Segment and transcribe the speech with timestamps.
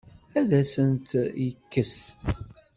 [0.39, 1.97] Ad asent-tt-yekkes?